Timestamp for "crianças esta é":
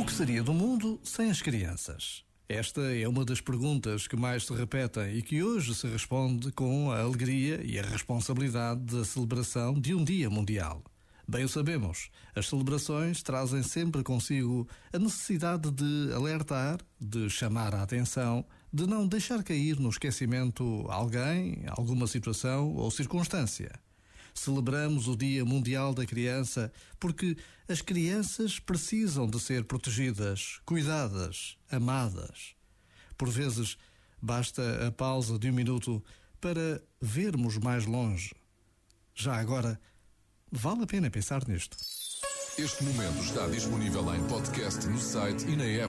1.42-3.06